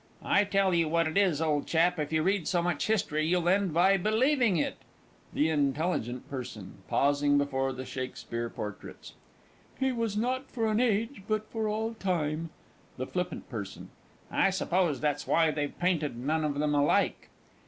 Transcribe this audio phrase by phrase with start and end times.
[0.25, 3.47] I tell you what it is, old chap, if you read so much history, you'll
[3.47, 4.77] end by believing it!
[5.31, 5.75] THE INT.
[5.75, 6.39] P.
[6.89, 9.13] (pausing before the Shakspeare portraits).
[9.79, 12.49] "He was not for an age, but for all time."
[12.97, 13.21] THE FL.
[13.21, 13.41] P.
[14.31, 17.29] I suppose that's why they've painted none of them alike.